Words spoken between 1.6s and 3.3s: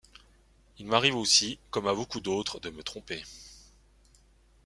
comme à beaucoup d'autres, de me tromper.